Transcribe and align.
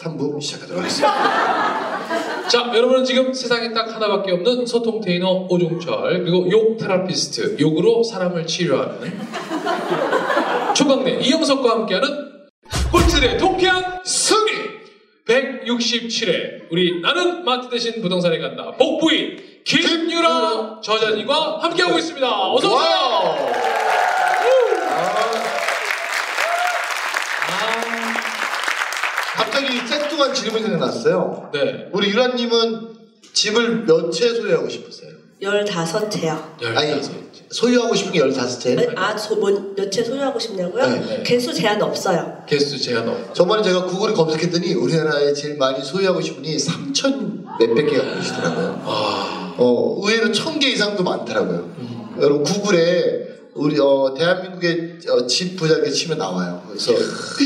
3부 0.00 0.40
시작하도록 0.40 0.82
하겠습니다. 0.82 2.48
자, 2.48 2.72
여러분은 2.74 3.04
지금 3.04 3.32
세상에 3.32 3.72
딱 3.72 3.94
하나밖에 3.94 4.32
없는 4.32 4.66
소통 4.66 5.00
테이너 5.00 5.46
오종철 5.48 6.24
그리고 6.24 6.50
욕 6.50 6.78
테라피스트 6.78 7.56
욕으로 7.60 8.02
사람을 8.02 8.46
치료하는 8.46 9.12
초강대 10.74 11.20
이영석과 11.20 11.70
함께하는 11.70 12.30
꼴찌들의 12.90 13.38
통쾌한 13.38 14.00
승리 14.04 14.50
167회 15.28 16.72
우리 16.72 17.00
나는 17.00 17.44
마트 17.44 17.68
대신 17.68 18.00
부동산에 18.02 18.38
간다 18.38 18.72
복부인 18.72 19.38
김유라 19.64 20.80
저자님과 20.82 21.58
함께하고 21.60 21.98
있습니다. 21.98 22.52
어서 22.52 22.74
오세요. 22.74 23.69
갑자기 29.60 29.86
쌩뚱한 29.88 30.34
질문이 30.34 30.62
생각났어요. 30.64 31.50
네. 31.52 31.88
우리 31.92 32.08
유라님은 32.10 32.88
집을 33.32 33.84
몇 33.84 34.10
채 34.10 34.28
소유하고 34.34 34.68
싶으세요? 34.68 35.10
15채요. 35.42 36.76
아니, 36.76 37.00
소유하고 37.50 37.94
싶은 37.94 38.12
게 38.12 38.20
15채? 38.20 38.94
아, 38.96 39.16
소, 39.16 39.36
뭐, 39.36 39.50
몇 39.76 39.90
채 39.90 40.02
소유하고 40.04 40.38
싶냐고요? 40.38 40.86
네, 40.86 41.00
네. 41.00 41.22
개수 41.22 41.52
제한 41.54 41.80
없어요. 41.82 42.42
개수 42.46 42.78
제한 42.78 43.08
없. 43.08 43.34
저번에 43.34 43.62
제가 43.62 43.84
구글에 43.86 44.12
검색했더니 44.14 44.74
우리나라에 44.74 45.32
제일 45.32 45.56
많이 45.56 45.82
소유하고 45.84 46.20
싶은 46.20 46.42
분이 46.42 46.56
3천 46.56 47.58
몇백 47.58 47.90
개가 47.90 48.14
계시더라고요. 48.16 48.82
아, 48.84 49.54
어, 49.58 50.00
의외로 50.02 50.32
천개 50.32 50.68
이상도 50.70 51.02
많더라고요. 51.02 51.58
음. 51.78 52.16
여러분 52.20 52.44
구글에 52.44 53.28
우리 53.54 53.78
어, 53.80 54.14
대한민국의 54.16 54.98
어, 55.08 55.26
집 55.26 55.56
부자 55.56 55.74
이렇게 55.74 55.90
치면 55.90 56.18
나와요. 56.18 56.62
그래서 56.68 56.92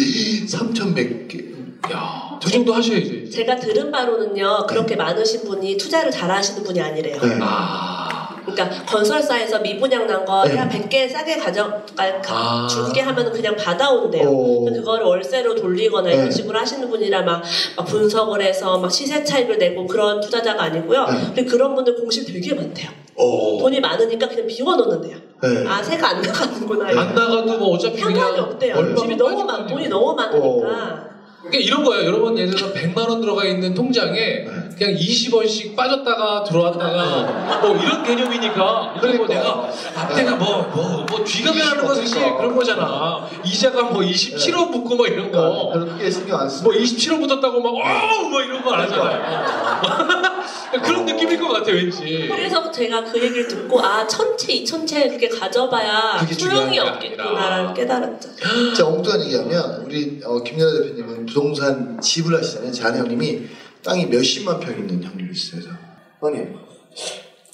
3천 0.47 0.95
몇 0.95 1.29
개. 1.29 1.55
야, 1.93 2.39
저 2.41 2.49
정도 2.51 2.73
하셔야지. 2.73 3.31
제가 3.31 3.57
들은 3.57 3.91
바로는요, 3.91 4.67
그렇게 4.69 4.97
많으신 4.97 5.45
분이 5.45 5.77
투자를 5.77 6.11
잘 6.11 6.31
하시는 6.31 6.63
분이 6.63 6.81
아니래요. 6.81 7.21
네. 7.21 7.39
아, 7.41 8.37
그러니까 8.45 8.85
건설사에서 8.85 9.59
미분양 9.61 10.07
난 10.07 10.25
거 10.25 10.45
네. 10.45 10.57
한 10.57 10.69
100개 10.69 11.09
싸게 11.11 11.39
가져갈 11.39 12.23
아. 12.29 12.67
줄게 12.71 13.01
하면 13.01 13.33
그냥 13.33 13.57
받아온대요. 13.57 14.29
오. 14.29 14.65
그거를 14.65 15.05
월세로 15.07 15.55
돌리거나 15.55 16.09
네. 16.09 16.15
이런 16.17 16.31
식으로 16.31 16.59
하시는 16.59 16.89
분이라 16.89 17.23
막, 17.23 17.43
막 17.77 17.85
분석을 17.85 18.41
해서 18.43 18.79
막 18.79 18.91
시세 18.91 19.23
차익을 19.25 19.59
내고 19.59 19.87
그런 19.87 20.21
투자자가 20.21 20.65
아니고요. 20.65 21.07
네. 21.35 21.45
그런 21.45 21.75
분들 21.75 21.97
공실 21.97 22.25
되게 22.25 22.55
많대요. 22.55 22.91
오. 23.17 23.59
돈이 23.59 23.81
많으니까 23.81 24.29
그냥 24.29 24.47
비워놓는데요. 24.47 25.17
네. 25.43 25.65
아, 25.69 25.83
새가 25.83 26.09
안 26.11 26.23
나가는구나. 26.23 26.89
안 27.01 27.15
나가도 27.15 27.59
뭐 27.59 27.75
어차피 27.75 27.99
상관이 27.99 28.31
그냥 28.31 28.45
없대요. 28.45 28.97
집이 28.97 29.17
너무 29.17 29.45
많, 29.45 29.67
돈이 29.67 29.89
너무 29.89 30.15
많으니까. 30.15 31.14
그러니까 31.49 31.59
이런 31.59 31.85
거예요. 31.85 32.07
여러분 32.07 32.39
예를 32.39 32.55
들어 32.55 32.73
100만 32.73 33.09
원 33.09 33.21
들어가 33.21 33.45
있는 33.45 33.75
통장에 33.75 34.45
그냥 34.77 34.95
20원씩 34.95 35.77
빠졌다가 35.77 36.43
들어왔다가 36.45 37.61
뭐 37.63 37.77
이런 37.77 38.03
개념이니까 38.03 38.95
이거 38.97 39.07
뭐 39.07 39.27
그러니까. 39.27 39.27
내가 39.29 39.71
앞대가 40.03 40.37
뭐 40.37 40.63
뭐뭐 40.75 41.25
뒤가 41.25 41.53
가는 41.53 41.85
거듯이 41.87 42.15
그러니까. 42.15 42.37
그런 42.39 42.55
거잖아. 42.57 43.29
이자가 43.45 43.83
뭐 43.85 44.01
27원 44.03 44.73
붙고 44.73 44.97
뭐 44.97 45.07
이런 45.07 45.31
거. 45.31 45.71
그렇게 45.73 46.11
신경 46.11 46.41
안 46.41 46.49
쓰고. 46.49 46.71
뭐 46.71 46.81
27원 46.81 47.21
붙었다고 47.21 47.61
막 47.61 47.73
어우 47.73 48.29
뭐 48.31 48.41
이런 48.43 48.63
거 48.63 48.75
안 48.75 48.81
하잖아요. 48.81 50.35
그런 50.83 51.07
느낌일 51.07 51.39
것 51.39 51.49
같아 51.49 51.71
왠지. 51.71 52.29
그래서 52.29 52.71
제가 52.71 53.05
그 53.05 53.19
얘기를 53.23 53.47
듣고 53.47 53.81
아 53.81 54.05
천채 54.07 54.53
이천채 54.55 55.09
그렇게 55.09 55.29
가져봐야 55.29 56.19
소용이 56.37 56.73
게 56.73 56.81
없겠구나라는. 56.81 57.75
깨달았죠. 57.75 58.29
진짜 58.37 58.87
엉뚱한 58.87 59.23
얘기하면 59.25 59.85
우리 59.87 60.21
어, 60.25 60.43
김연아 60.43 60.73
대표님은 60.73 61.27
부동산 61.27 62.01
집을 62.01 62.37
하시잖아요. 62.39 62.73
제 62.73 62.85
아는 62.85 63.01
형님이 63.01 63.43
땅이 63.85 64.07
몇십만 64.07 64.61
평 64.61 64.73
있는 64.79 65.03
형님이 65.03 65.33
있어요. 65.33 65.61
그래서. 65.61 65.79
형님 66.21 66.57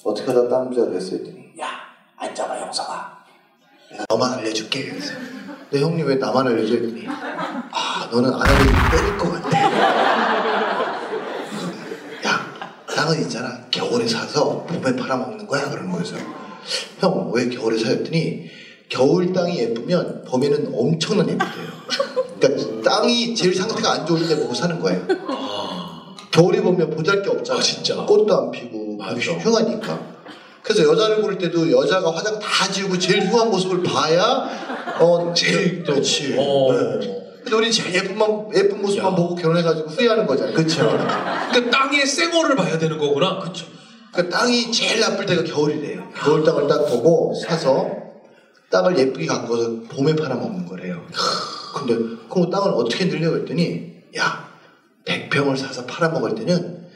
어떻게 0.03 0.27
하다 0.31 0.47
땅 0.49 0.69
부자 0.69 0.89
됐어요? 0.89 1.19
했더니 1.19 1.51
야 1.59 1.67
앉아봐 2.17 2.59
형사가. 2.59 3.23
내가 3.91 4.05
너만 4.09 4.39
알려줄게 4.39 4.85
그래서. 4.89 5.13
근데 5.69 5.83
형님 5.83 6.07
왜 6.07 6.15
나만 6.15 6.47
알려줘? 6.47 6.73
했더니 6.73 7.05
아 7.07 8.09
너는 8.11 8.33
안 8.33 8.41
알려주면 8.41 8.91
때릴 8.91 9.17
것 9.17 9.31
같아. 9.31 9.59
야 12.25 12.73
땅은 12.95 13.21
있잖아. 13.23 13.65
겨울에 13.69 14.07
사서 14.07 14.63
봄에 14.63 14.95
팔아먹는 14.95 15.45
거야 15.47 15.69
거예요 15.69 15.97
그래서. 15.97 16.15
형 16.99 17.31
왜 17.33 17.49
겨울에 17.49 17.77
사였더니 17.77 18.49
겨울 18.87 19.33
땅이 19.33 19.57
예쁘면 19.57 20.25
봄에는 20.25 20.73
엄청난 20.75 21.27
예쁘대요. 21.29 21.71
그러니까 22.39 22.81
땅이 22.89 23.33
제일 23.35 23.55
상태가 23.55 23.91
안 23.93 24.05
좋을 24.05 24.27
때 24.27 24.35
보고 24.37 24.53
사는 24.53 24.79
거예요. 24.79 25.07
아, 25.29 25.80
겨울에 26.31 26.61
보면 26.61 26.89
보잘 26.89 27.21
게 27.21 27.29
없잖아. 27.29 27.59
아, 27.59 27.61
진짜. 27.61 27.95
꽃도 28.05 28.33
안 28.33 28.51
피고 28.51 28.95
맞아. 28.97 29.15
흉하니까. 29.15 29.99
그래서 30.63 30.83
여자를 30.89 31.21
고를 31.21 31.37
때도 31.37 31.71
여자가 31.71 32.15
화장 32.15 32.39
다 32.39 32.71
지우고 32.71 32.97
제일 32.97 33.23
흉한 33.27 33.49
모습을 33.49 33.83
봐야 33.83 34.47
어 34.99 35.33
제일 35.35 35.83
또 35.83 35.93
그렇지. 35.93 36.35
어. 36.37 36.71
네. 36.71 37.21
근데 37.43 37.55
우리 37.55 37.71
제일 37.71 37.95
예쁜만 37.95 38.49
예쁜 38.55 38.81
모습만 38.81 39.11
야. 39.11 39.15
보고 39.15 39.35
결혼해가지고 39.35 39.89
후회하는 39.89 40.27
거잖아요. 40.27 40.53
그렇죠. 40.55 40.87
그러니까 41.51 41.69
땅의 41.71 42.05
쌩얼을 42.05 42.55
봐야 42.55 42.77
되는 42.77 42.97
거구나. 42.97 43.39
그렇죠. 43.39 43.65
그러니까 44.13 44.37
땅이 44.37 44.71
제일 44.71 44.99
나쁠 44.99 45.25
때가 45.25 45.43
겨울이래요. 45.43 46.09
겨울 46.15 46.43
땅을 46.43 46.67
딱 46.67 46.85
보고 46.85 47.33
사서 47.33 47.89
땅을 48.69 48.97
예쁘게 48.97 49.25
갖고서 49.25 49.69
봄에 49.89 50.15
팔아먹는 50.15 50.67
거래요. 50.67 51.01
근데 51.75 51.95
그럼 52.29 52.49
땅을 52.51 52.71
어떻게 52.75 53.05
늘려고 53.05 53.37
했더니 53.37 53.91
야 54.17 54.50
100평을 55.29 55.57
사서 55.57 55.85
팔아먹을 55.85 56.35
때는 56.35 56.87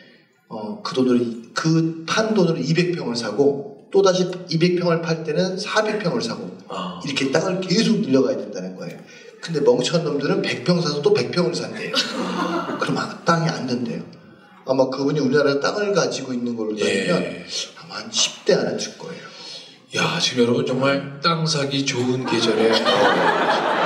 어, 0.47 0.81
그 0.83 0.93
돈으로 0.93 1.19
그 1.53 2.05
판 2.05 2.33
돈으로 2.33 2.57
200평을 2.57 3.15
사고 3.15 3.87
또 3.91 4.01
다시 4.01 4.29
200평을 4.29 5.01
팔 5.01 5.23
때는 5.23 5.57
400평을 5.57 6.21
사고 6.21 6.55
아. 6.67 6.99
이렇게 7.05 7.31
땅을 7.31 7.61
계속 7.61 7.99
늘려가야 8.01 8.37
된다는 8.37 8.75
거예요. 8.75 8.97
근데 9.41 9.59
멍청한 9.61 10.03
놈들은 10.05 10.41
100평 10.41 10.81
사서 10.81 11.01
또 11.01 11.13
100평을 11.13 11.53
산대요. 11.55 11.91
그럼 12.79 12.97
아- 12.97 13.19
땅이 13.23 13.47
안 13.49 13.67
된대요. 13.67 14.03
아마 14.67 14.89
그분이 14.89 15.19
우리나라에 15.19 15.59
땅을 15.59 15.93
가지고 15.93 16.33
있는 16.33 16.55
걸로 16.55 16.75
따지면 16.75 17.21
예. 17.23 17.45
아마 17.83 17.95
한 17.99 18.09
10대 18.09 18.57
안에 18.57 18.77
줄 18.77 18.97
거예요. 18.97 19.23
야 19.95 20.19
지금 20.19 20.43
여러분 20.43 20.65
정말 20.65 21.19
땅 21.23 21.45
사기 21.45 21.85
좋은 21.85 22.25
계절에 22.25 22.71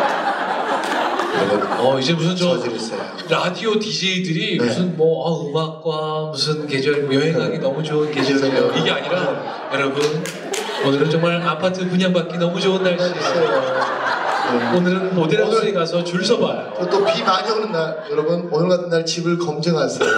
어 1.79 1.97
이제 1.99 2.13
무슨 2.13 2.35
저 2.35 2.57
저지르세요. 2.57 2.99
라디오 3.29 3.79
DJ들이 3.79 4.57
네. 4.57 4.65
무슨 4.65 4.97
뭐 4.97 5.25
아, 5.25 5.49
음악과 5.49 6.31
무슨 6.31 6.67
계절 6.67 7.03
뭐 7.03 7.15
여행하기 7.15 7.59
너무 7.59 7.83
좋은 7.83 8.11
계절이에요 8.11 8.73
이게 8.77 8.91
아니라 8.91 9.69
여러분 9.73 10.01
오늘은 10.85 11.09
정말 11.09 11.41
아파트 11.41 11.87
분양받기 11.87 12.37
너무 12.37 12.59
좋은 12.59 12.83
날씨예요 12.83 13.19
네. 14.51 14.77
오늘은 14.77 15.15
모델하우스에 15.15 15.71
가서 15.73 16.03
줄 16.03 16.25
서봐요 16.25 16.73
또 16.89 17.05
비 17.05 17.23
많이 17.23 17.49
오는 17.51 17.71
날 17.71 18.03
여러분 18.11 18.49
오늘 18.51 18.67
같은 18.69 18.89
날 18.89 19.05
집을 19.05 19.37
검증하세요. 19.37 20.09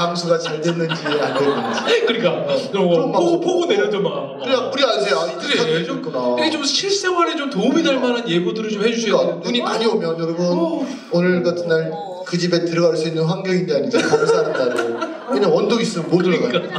방수가 0.00 0.38
잘 0.38 0.60
됐는지 0.62 0.94
안 1.04 1.34
됐는지. 1.38 2.06
그러니까 2.06 2.46
그럼 2.72 2.86
뭐 2.86 2.96
그럼 2.96 3.12
막 3.12 3.18
포구 3.18 3.40
포구 3.40 3.66
내려도 3.66 4.00
막 4.00 4.38
그래 4.42 4.54
우리 4.54 4.82
아세요? 4.84 5.18
아, 5.18 5.36
그래 5.38 5.62
이렇게 5.62 5.84
좀 5.84 5.98
있구나. 5.98 6.36
이게 6.38 6.50
좀 6.50 6.64
실생활에 6.64 7.36
좀 7.36 7.50
도움이 7.50 7.82
될 7.82 7.98
만한 8.00 8.26
예보들을 8.28 8.70
좀 8.70 8.82
해주셔야 8.82 9.12
그러니까 9.12 9.28
되는데 9.42 9.46
눈이 9.48 9.60
많이 9.62 9.86
오면 9.86 10.18
여러분 10.18 10.46
어. 10.46 10.86
오늘 11.12 11.42
같은 11.42 11.68
날 11.68 11.92
그 12.26 12.38
집에 12.38 12.64
들어갈 12.64 12.96
수 12.96 13.08
있는 13.08 13.24
환경인지 13.24 13.74
아닌지 13.74 13.96
검사하는 13.98 14.52
날을 14.52 15.00
그냥 15.32 15.52
언덕 15.52 15.80
있으면 15.80 16.08
못 16.08 16.22
들어가요. 16.22 16.62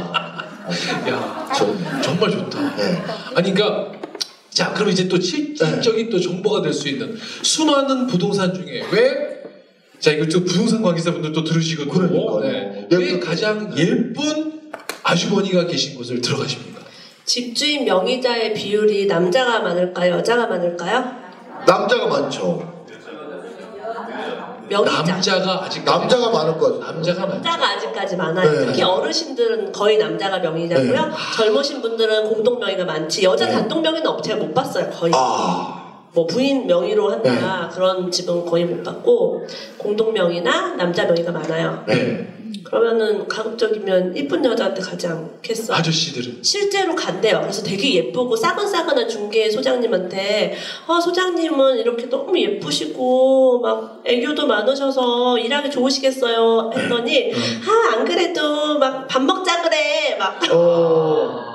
야 1.10 1.48
좋네. 1.54 2.00
정말 2.02 2.30
좋다 2.30 2.76
네. 2.76 3.02
아니 3.34 3.52
그러니까 3.52 3.92
자 4.48 4.72
그럼 4.72 4.88
이제 4.88 5.06
또 5.08 5.20
실질적인 5.20 6.08
또 6.08 6.18
정보가 6.18 6.62
될 6.62 6.72
수 6.72 6.88
있는 6.88 7.18
수많은 7.42 8.06
부동산 8.06 8.54
중에 8.54 8.82
왜 8.92 9.31
자 10.02 10.10
이거 10.10 10.26
또 10.26 10.42
부동산 10.44 10.82
관계자분들 10.82 11.32
또 11.32 11.44
들으시거든요. 11.44 11.92
그러니까요. 11.92 12.40
네. 12.40 12.88
네. 12.90 12.96
왜 12.96 13.20
가장 13.20 13.72
예쁜 13.78 14.60
아주머니가 15.04 15.68
계신 15.68 15.96
곳을 15.96 16.20
들어가십니까? 16.20 16.80
집주인 17.24 17.84
명의자의 17.84 18.52
비율이 18.52 19.06
남자가 19.06 19.60
많을까요? 19.60 20.14
여자가 20.14 20.48
많을까요? 20.48 21.04
남자가 21.68 22.08
많죠. 22.08 22.84
명의자. 24.68 25.02
남자가 25.04 25.64
아직 25.64 25.84
남자가 25.84 26.30
많을 26.30 26.58
것 26.58 26.80
같아요. 26.80 26.94
남자가 26.94 27.20
많죠. 27.20 27.34
남자가 27.34 27.68
아직까지 27.68 28.16
많아요. 28.16 28.50
네. 28.50 28.66
특히 28.66 28.82
어르신들은 28.82 29.70
거의 29.70 29.98
남자가 29.98 30.40
명의자고요. 30.40 31.06
네. 31.06 31.12
젊으신 31.36 31.80
분들은 31.80 32.28
공동 32.28 32.58
명의가 32.58 32.84
많지. 32.84 33.22
여자 33.22 33.46
네. 33.46 33.52
단독 33.52 33.80
명의는 33.80 34.04
업체가 34.04 34.40
못 34.40 34.52
봤어요. 34.52 34.90
거의. 34.90 35.12
아 35.14 35.81
뭐 36.14 36.26
부인 36.26 36.66
명의로 36.66 37.10
한다 37.10 37.70
그런 37.72 38.10
집은 38.10 38.44
거의 38.44 38.64
못 38.64 38.82
받고 38.82 39.46
공동 39.78 40.12
명의나 40.12 40.74
남자 40.76 41.04
명의가 41.06 41.32
많아요. 41.32 41.84
네. 41.86 42.28
그러면은 42.64 43.26
가급적이면 43.28 44.16
이쁜 44.16 44.42
여자한테 44.44 44.80
가지 44.80 45.06
않겠어? 45.06 45.74
아저씨들은 45.74 46.42
실제로 46.42 46.94
간대요. 46.94 47.40
그래서 47.42 47.62
되게 47.62 47.94
예쁘고 47.94 48.34
싸근싸근한 48.36 49.08
중개 49.08 49.50
소장님한테 49.50 50.56
아 50.86 50.98
소장님은 51.00 51.78
이렇게 51.78 52.08
너무 52.08 52.38
예쁘시고 52.38 53.60
막 53.60 54.00
애교도 54.06 54.46
많으셔서 54.46 55.38
일하기 55.38 55.70
좋으시겠어요 55.70 56.70
했더니 56.74 57.32
아 57.34 57.92
안 57.96 58.04
그래도 58.06 58.78
막 58.78 59.06
밥 59.06 59.22
먹자 59.22 59.62
그래 59.62 60.16
막 60.18 60.38
어. 60.52 61.51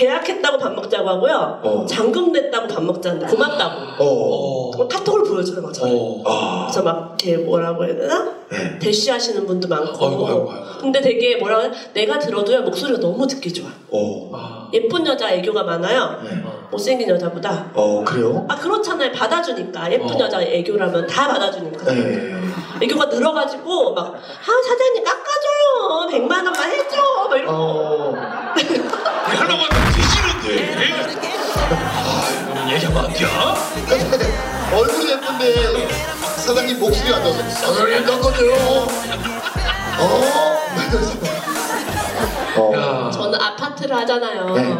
아, 0.00 0.20
계약했다고 0.20 0.58
밥 0.58 0.74
먹자고 0.74 1.08
하고요. 1.08 1.60
어. 1.62 1.86
잔금 1.86 2.32
냈다고 2.32 2.68
밥 2.68 2.82
먹자는데 2.82 3.26
고맙다고. 3.26 3.80
어. 4.02 4.70
어. 4.70 4.88
카톡을 4.88 5.24
보여줘요 5.24 5.60
막 5.60 5.72
저를. 5.72 5.92
어. 5.94 6.22
아. 6.24 6.66
그래서 6.66 6.82
막 6.82 7.16
이렇게 7.22 7.42
뭐라고 7.44 7.84
해야 7.84 7.94
되나? 7.94 8.24
네. 8.50 8.78
대쉬하시는 8.78 9.46
분도 9.46 9.68
많고. 9.68 10.06
아이고 10.06 10.26
아이고 10.26 10.52
아이고 10.52 10.64
근데 10.80 11.00
되게 11.00 11.36
뭐라고 11.36 11.64
해야 11.64 11.72
내가 11.92 12.18
들어도요 12.18 12.62
목소리가 12.62 12.98
너무 13.00 13.26
듣기 13.26 13.52
좋아. 13.52 13.68
어. 13.90 14.30
아. 14.32 14.68
예쁜 14.72 15.06
여자 15.06 15.30
애교가 15.30 15.62
많아요. 15.64 16.20
네. 16.24 16.30
못생긴 16.70 17.08
여자보다. 17.08 17.70
어, 17.74 18.04
그래요? 18.04 18.46
아 18.48 18.56
그렇잖아요. 18.56 19.12
받아주니까 19.12 19.92
예쁜 19.92 20.16
어. 20.16 20.20
여자 20.20 20.40
애교라면 20.40 21.06
다 21.06 21.28
받아주니까. 21.28 21.92
네. 21.92 22.40
애교가 22.82 23.06
늘어가지고 23.06 23.94
막 23.94 24.14
아 24.14 24.62
사장님 24.68 25.04
깎아줘요. 25.04 26.08
100만 26.10 26.32
원만 26.44 26.70
해줘. 26.70 26.96
막 27.28 27.36
이러고. 27.36 27.56
어. 27.56 28.14
하나만 29.26 29.68
드시는데 29.92 30.48
아 31.68 32.72
얘기하면 32.72 33.04
안 33.04 33.12
돼? 33.12 33.20
얼굴이 34.76 35.10
예쁜데 35.10 35.88
사장님 36.38 36.78
목소리가 36.80 37.16
안 37.16 37.22
나서 37.24 37.42
사장님 37.50 38.04
깎아줘요. 38.06 38.54
어. 39.98 40.30
어. 42.56 42.72
야. 42.74 43.10
저는 43.10 43.40
아파트를 43.40 43.96
하잖아요. 43.96 44.54
네. 44.54 44.76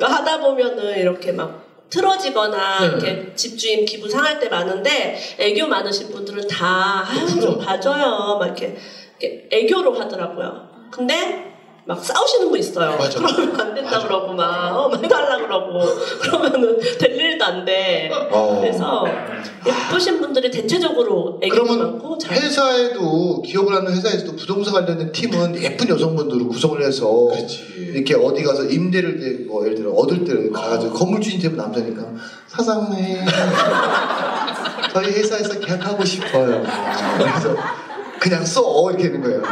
하다 0.00 0.38
보면은 0.38 0.96
이렇게 0.98 1.32
막 1.32 1.50
틀어지거나 1.90 2.80
네. 2.80 2.86
이렇게 2.86 3.32
집주인 3.34 3.84
기분 3.84 4.08
상할 4.08 4.38
때 4.38 4.48
많은데 4.48 5.18
애교 5.38 5.66
많으신 5.66 6.10
분들은 6.10 6.46
다 6.48 7.04
아유 7.06 7.26
좀 7.28 7.40
그럼. 7.40 7.58
봐줘요. 7.58 8.36
막 8.38 8.46
이렇게, 8.46 8.76
이렇게 9.18 9.48
애교로 9.50 9.98
하더라고요. 9.98 10.68
근데 10.90 11.49
막 11.86 12.04
싸우시는 12.04 12.50
분 12.50 12.58
있어요. 12.58 12.96
맞아. 12.96 13.18
그러면 13.18 13.60
안 13.60 13.74
된다 13.74 13.90
맞아. 13.92 14.06
그러고 14.06 14.32
막 14.34 14.76
어, 14.76 14.88
막 14.88 15.02
해달라 15.02 15.38
그러고 15.38 15.80
그러면은 16.20 16.78
될 16.98 17.10
일도 17.18 17.44
안 17.44 17.64
돼. 17.64 18.10
어. 18.30 18.58
그래서 18.60 19.04
예쁘신 19.66 20.20
분들이 20.20 20.50
대체적으로 20.50 21.40
그러면 21.40 21.78
많고 21.78 22.16
잘 22.18 22.36
회사에도 22.36 23.42
기업을 23.42 23.74
하는 23.74 23.92
회사에서도 23.92 24.36
부동산 24.36 24.74
관련된 24.74 25.10
팀은 25.12 25.60
예쁜 25.62 25.88
여성분들을 25.88 26.46
구성을 26.48 26.80
해서 26.82 27.08
그렇지 27.32 27.90
이렇게 27.94 28.14
어디 28.14 28.42
가서 28.44 28.64
임대를 28.64 29.18
대- 29.18 29.44
뭐 29.44 29.64
예를 29.64 29.76
들어 29.76 29.90
얻을 29.92 30.24
때 30.24 30.50
가가지고 30.50 30.92
건물 30.92 31.20
주인 31.20 31.40
대부 31.40 31.56
남자니까 31.56 32.02
사장님 32.46 33.18
저희 34.92 35.06
회사에서 35.06 35.58
계약하고 35.60 36.04
싶어요. 36.04 36.62
그래서 37.18 37.56
그냥 38.20 38.44
써 38.44 38.62
이렇게 38.90 39.04
되는 39.04 39.22
거예요. 39.22 39.42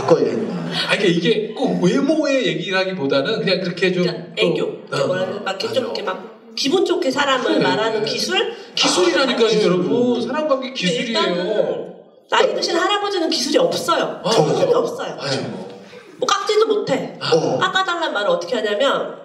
바꿔야 0.00 0.24
되는 0.24 0.46
거예요. 0.46 0.60
아니 0.88 0.98
그러니까 0.98 1.06
이게 1.06 1.54
꼭 1.54 1.82
외모의 1.82 2.46
얘기라기보다는 2.46 3.40
그냥 3.40 3.60
그렇게 3.60 3.92
좀 3.92 4.02
그러니까 4.04 4.26
또- 4.36 4.46
애교 4.46 4.64
어. 5.02 5.06
뭐라? 5.06 5.26
막 5.44 5.62
이렇게 5.62 5.72
좀. 5.72 5.84
이렇게 5.84 6.02
막 6.02 6.38
기분 6.54 6.84
좋게 6.84 7.10
사람을 7.10 7.44
그래. 7.54 7.58
말하는 7.58 8.04
기술 8.04 8.52
기술이라니까요 8.74 9.46
기술. 9.48 9.64
여러분 9.72 10.20
사람 10.22 10.48
관계 10.48 10.72
기술이에요 10.72 11.98
나이 12.30 12.54
드신 12.54 12.76
할아버지는 12.76 13.30
기술이 13.30 13.58
없어요. 13.58 14.20
아, 14.24 14.28
기술이 14.30 14.72
없어요. 14.74 15.16
맞아 15.16 15.40
뭐 16.18 16.26
깎지도 16.26 16.66
못해. 16.66 17.16
어. 17.20 17.58
깎아달라는 17.58 18.12
말을 18.12 18.28
어떻게 18.30 18.56
하냐면 18.56 19.16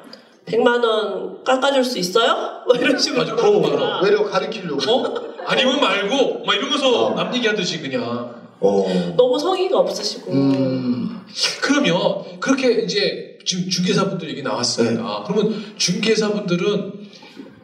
100만 0.46 0.84
원 0.84 1.44
깎아줄 1.44 1.84
수 1.84 1.98
있어요? 1.98 2.62
뭐 2.68 2.76
이런 2.76 2.98
식으로 2.98 3.24
맞아, 3.24 3.36
그런 3.36 3.62
거. 3.62 4.00
외려 4.04 4.24
가르치려고. 4.24 4.92
어? 4.92 5.16
아니면 5.46 5.80
말고 5.82 6.44
막 6.46 6.56
이러면서 6.56 7.06
어. 7.08 7.16
남 7.16 7.34
얘기하듯이 7.36 7.82
그냥 7.82 8.43
어. 8.64 9.14
너무 9.18 9.38
성의가 9.38 9.78
없으시고 9.80 10.32
음. 10.32 11.20
그러면 11.62 12.40
그렇게 12.40 12.82
이제 12.82 13.38
지금 13.46 13.70
중개사분들 13.70 14.30
얘기 14.30 14.42
나왔습니다. 14.42 15.02
네. 15.02 15.24
그러면 15.28 15.64
중개사분들은 15.78 16.94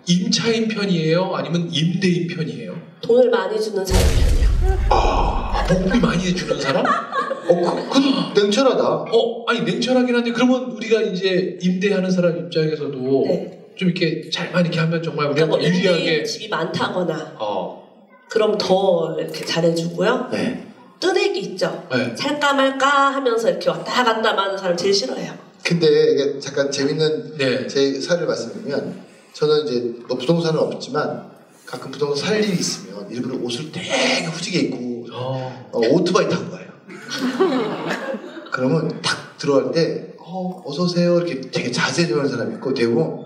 임차인 0.08 0.68
편이에요? 0.68 1.34
아니면 1.36 1.70
임대인 1.72 2.28
편이에요? 2.28 2.76
돈을 3.02 3.30
많이 3.30 3.60
주는 3.62 3.86
사람이에요. 3.86 4.50
아, 4.90 5.66
복비 5.68 6.00
많이 6.00 6.24
해주는 6.26 6.60
사람? 6.60 6.86
어, 6.86 7.90
그, 7.92 8.34
그 8.34 8.40
냉철하다. 8.40 8.84
어, 8.84 9.46
아니 9.48 9.62
냉철하긴 9.62 10.16
한데 10.16 10.32
그러면 10.32 10.72
우리가 10.72 11.02
이제 11.02 11.58
임대하는 11.62 12.12
사람 12.12 12.38
입장에서도 12.38 13.24
네. 13.28 13.60
좀 13.76 13.90
이렇게 13.90 14.30
잘만 14.30 14.66
이렇게 14.66 14.80
하면 14.80 15.02
정말 15.02 15.28
우리가 15.28 15.48
그러니까 15.48 15.58
뭐 15.58 15.78
유리하게 15.78 16.24
집이 16.26 16.50
많다거나 16.50 17.36
어, 17.40 17.88
그럼 18.30 18.58
더 18.58 19.16
이렇게 19.18 19.46
잘해주고요. 19.46 20.30
네. 20.32 20.69
뜨내기 21.00 21.40
있죠. 21.42 21.88
네. 21.92 22.16
살까 22.16 22.54
말까 22.54 22.88
하면서 23.16 23.50
이렇게 23.50 23.70
왔다 23.70 24.04
갔다 24.04 24.36
하는 24.36 24.58
사람 24.58 24.76
제일 24.76 24.94
싫어해요. 24.94 25.34
근데 25.64 25.88
이게 25.88 26.40
잠깐 26.40 26.72
재밌는 26.72 27.38
네. 27.38 27.68
제 27.68 28.00
사례를 28.00 28.28
말씀드리면 28.28 29.04
저는 29.34 29.68
이제 29.68 29.94
뭐 30.08 30.18
부동산은 30.18 30.60
없지만 30.60 31.30
가끔 31.66 31.92
부동산 31.92 32.30
살 32.30 32.44
일이 32.44 32.54
있으면 32.54 33.10
일부러 33.10 33.38
옷을 33.38 33.72
되게 33.72 34.26
후지게 34.26 34.60
입고 34.60 35.08
어, 35.14 35.70
어, 35.72 35.80
오토바이 35.80 36.28
타고 36.28 36.50
가요. 36.50 36.68
그러면 38.52 39.02
딱 39.02 39.38
들어갈 39.38 39.72
때 39.72 40.14
어, 40.18 40.64
어서 40.66 40.84
오세요 40.84 41.18
이렇게 41.18 41.42
되게 41.42 41.72
자세히 41.72 42.12
하는 42.12 42.28
사람이 42.28 42.56
있고 42.56 42.74
대부분 42.74 43.26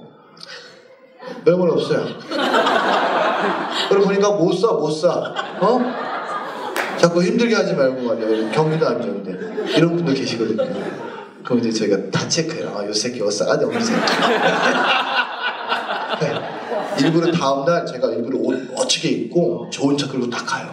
별말 1.46 1.70
없어요. 1.70 2.06
그러고 3.90 4.06
보니까 4.06 4.32
못 4.32 4.54
사, 4.54 4.68
못 4.74 4.92
사. 4.92 5.10
어? 5.62 6.13
자꾸 7.04 7.22
힘들게 7.22 7.54
하지 7.54 7.74
말고 7.74 8.02
말이야. 8.02 8.52
경기도 8.52 8.88
안 8.88 9.02
좋은데. 9.02 9.38
이런 9.76 9.98
분도 9.98 10.14
계시거든요. 10.14 10.64
그럼 11.44 11.60
이제 11.60 11.70
저희가 11.70 12.10
다 12.10 12.30
체크해요. 12.30 12.74
아, 12.78 12.86
요 12.88 12.94
새끼 12.94 13.22
어싸가지 13.22 13.66
없는 13.66 13.82
새끼. 13.82 14.00
네. 16.22 17.04
일부러 17.04 17.30
다음날 17.30 17.86
제가 17.86 18.08
일부러 18.10 18.40
옷 18.40 18.56
멋지게 18.74 19.10
입고 19.10 19.68
좋은 19.70 19.98
차 19.98 20.08
끌고 20.08 20.30
딱 20.30 20.46
가요. 20.46 20.70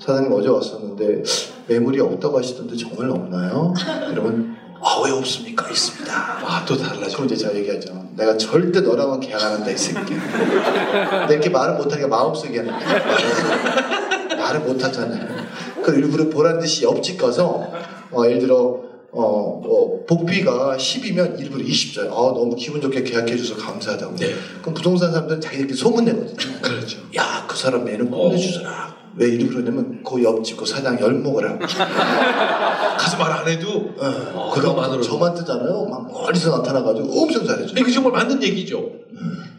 사장님 0.00 0.32
어제 0.32 0.48
왔었는데 0.48 1.22
매물이 1.68 2.00
없다고 2.00 2.38
하시던데 2.38 2.76
정말 2.76 3.08
없나요? 3.10 3.72
이러면 4.10 4.56
아 4.82 5.02
왜 5.04 5.10
없습니까? 5.12 5.68
있습니다. 5.70 6.12
아, 6.14 6.64
또 6.66 6.76
달라져. 6.76 7.16
그럼 7.16 7.26
이제 7.26 7.36
제가 7.36 7.54
얘기하죠. 7.54 8.06
내가 8.16 8.36
절대 8.36 8.80
너랑은 8.80 9.20
계약 9.20 9.42
안 9.42 9.52
한다 9.54 9.70
이 9.70 9.76
새끼. 9.76 10.14
내가 10.14 11.26
이렇게 11.30 11.48
말을 11.50 11.74
못하니까 11.74 12.08
마음속에 12.08 12.58
하는 12.58 12.72
거야. 12.72 14.36
말을 14.36 14.60
못하잖아요. 14.60 15.46
그 15.82 15.94
일부러 15.94 16.28
보란 16.28 16.58
듯이 16.60 16.84
옆집 16.84 17.18
가서 17.18 17.70
어, 18.10 18.24
예를 18.26 18.40
들어 18.40 18.80
어, 19.12 19.60
뭐 19.62 20.04
복비가 20.06 20.76
10이면 20.78 21.38
일부러 21.40 21.62
20 21.64 21.94
줘요. 21.94 22.10
아 22.12 22.16
너무 22.32 22.54
기분 22.56 22.80
좋게 22.80 23.02
계약해줘서 23.02 23.56
감사하다고. 23.56 24.16
네. 24.16 24.34
그럼 24.60 24.74
부동산 24.74 25.10
사람들은 25.12 25.40
자기들끼리 25.40 25.76
소문내거든요. 25.76 26.60
그렇죠. 26.62 26.98
야 27.16 27.40
그 27.50 27.56
사람 27.56 27.84
매는 27.84 28.10
꼴내주더라. 28.12 28.99
왜 29.16 29.26
일부러 29.28 29.60
그러냐면 29.62 30.02
그 30.04 30.22
옆집 30.22 30.56
그 30.56 30.64
사장 30.66 30.98
열목을 31.00 31.48
하고. 31.50 31.58
가서 32.98 33.16
말 33.18 33.30
안 33.32 33.48
해도 33.48 33.68
어, 33.98 34.06
어, 34.34 34.50
그것만으로도. 34.54 35.02
저만 35.02 35.34
뜨잖아요. 35.34 35.86
막 35.86 36.12
멀리서 36.12 36.56
나타나가지고 36.58 37.08
엄청 37.22 37.46
잘해줘. 37.46 37.74
이게 37.78 37.90
정말 37.90 38.12
맞는 38.12 38.42
얘기죠. 38.42 38.90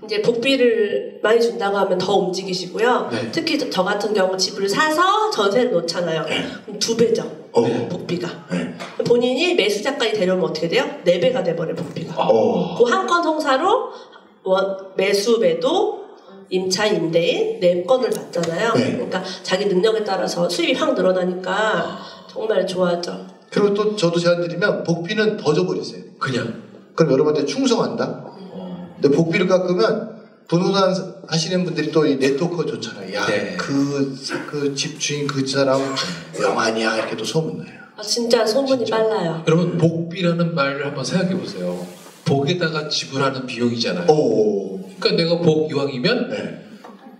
이제 0.06 0.22
복비를 0.22 1.20
많이 1.24 1.40
준다고 1.42 1.78
하면 1.78 1.98
더 1.98 2.16
움직이시고요. 2.18 3.10
네. 3.12 3.30
특히 3.32 3.58
저- 3.58 3.70
저 3.70 3.84
같은 3.84 4.14
경우 4.14 4.36
집을 4.38 4.68
사서 4.68 5.30
전세를 5.32 5.72
놓잖아요. 5.72 6.26
그럼 6.66 6.80
두 6.80 6.96
배죠. 6.98 7.24
어. 7.54 7.62
복비가. 7.90 8.28
네. 8.52 8.74
본인이 9.06 9.56
매수자까지 9.56 10.14
데려오면 10.14 10.46
어떻게 10.50 10.68
돼요? 10.68 10.86
네 11.04 11.20
배가 11.20 11.44
돼버려 11.44 11.72
요 11.72 11.76
복비가. 11.76 12.14
어. 12.18 12.78
그한 12.84 13.08
건 13.08 13.24
성사로 13.24 13.90
원, 14.44 14.78
매수 14.96 15.38
매도 15.40 16.01
임차 16.52 16.86
임대인 16.86 17.60
네 17.62 17.84
건을 17.84 18.10
받잖아요. 18.10 18.74
네. 18.74 18.92
그러니까 18.94 19.24
자기 19.42 19.66
능력에 19.66 20.04
따라서 20.04 20.48
수입이 20.50 20.74
확 20.74 20.94
늘어나니까 20.94 21.98
정말 22.30 22.68
좋아하죠. 22.68 23.26
그리고 23.50 23.74
또 23.74 23.96
저도 23.96 24.20
제안 24.20 24.42
드리면 24.42 24.84
복비는 24.84 25.38
더 25.38 25.54
줘버리세요. 25.54 26.04
그냥. 26.20 26.62
그럼 26.94 27.14
여러분한테 27.14 27.46
충성한다. 27.46 28.26
근데 29.02 29.16
복비를 29.16 29.48
깎으면 29.48 30.12
부동산 30.48 31.16
하시는 31.28 31.64
분들이 31.64 31.90
또 31.92 32.06
이 32.06 32.18
네트워크가 32.18 32.66
좋잖아요. 32.66 33.14
야, 33.16 33.26
네. 33.28 33.56
그, 33.58 34.14
그 34.50 34.76
집 34.76 35.00
주인 35.00 35.26
그 35.26 35.48
사람 35.48 35.80
영환이야. 36.40 36.98
이렇게 36.98 37.16
또 37.16 37.24
소문나요. 37.24 37.80
아, 37.96 38.02
진짜 38.02 38.46
소문이 38.46 38.80
진짜. 38.86 38.98
빨라요. 38.98 39.44
여러분 39.48 39.78
복비라는 39.78 40.54
말을 40.54 40.86
한번 40.86 41.04
생각해 41.06 41.34
보세요. 41.38 41.86
복에다가 42.26 42.90
지불하는 42.90 43.46
비용이잖아요. 43.46 44.12
오. 44.12 44.81
그러니까 45.02 45.24
내가 45.24 45.42
복 45.42 45.70
이왕이면 45.72 46.30
네. 46.30 46.62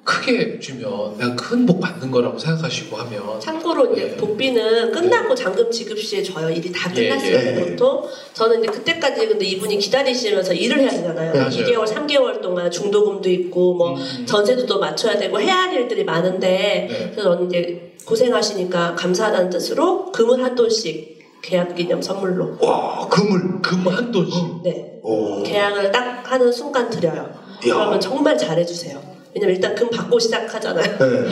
크게 0.04 0.60
주면 0.60 1.16
내가 1.18 1.36
큰 1.36 1.66
복 1.66 1.80
받는 1.80 2.10
거라고 2.10 2.38
생각하시고 2.38 2.96
하면 2.98 3.40
참고로 3.40 3.94
이제 3.94 4.12
예. 4.14 4.16
복비는 4.18 4.92
끝나고 4.92 5.36
잔금 5.36 5.70
지급 5.70 6.00
시에 6.00 6.24
줘요. 6.24 6.50
일이 6.50 6.72
다 6.72 6.92
예, 6.96 7.08
끝났을 7.10 7.34
예. 7.34 7.56
때 7.56 7.66
보통. 7.72 8.04
저는 8.34 8.60
이제 8.64 8.68
그때까지 8.72 9.28
근데 9.28 9.46
이분이 9.46 9.78
기다리시면서 9.78 10.54
일을 10.54 10.80
해야 10.80 10.90
되잖아요. 10.90 11.34
맞아요. 11.34 11.50
2개월, 11.50 11.86
3개월 11.86 12.42
동안 12.42 12.70
중도금도 12.72 13.30
있고 13.30 13.76
뭐 13.76 13.96
음. 13.96 14.26
전세도 14.26 14.66
또 14.66 14.80
맞춰야 14.80 15.18
되고 15.18 15.40
해야 15.40 15.56
할 15.56 15.74
일들이 15.74 16.04
많은데 16.04 16.88
네. 16.90 17.12
그래서 17.14 17.36
저는 17.36 17.48
이제 17.50 17.94
고생하시니까 18.06 18.96
감사하다는 18.96 19.50
뜻으로 19.52 20.12
금을 20.12 20.44
한 20.44 20.56
돈씩 20.56 21.20
계약 21.44 21.76
기념 21.76 22.02
선물로 22.02 22.58
와 22.60 23.08
금을 23.08 23.62
금 23.62 23.88
한 23.88 24.12
돈씩 24.12 24.64
네 24.64 25.00
오. 25.04 25.44
계약을 25.44 25.92
딱 25.92 26.24
하는 26.32 26.52
순간 26.52 26.90
드려요. 26.90 27.41
그러면 27.62 28.00
정말 28.00 28.38
잘해주세요. 28.38 29.02
왜냐면 29.34 29.56
일단 29.56 29.76
금 29.76 29.90
받고 29.90 30.20
시작하잖아요. 30.20 30.98
네. 30.98 31.30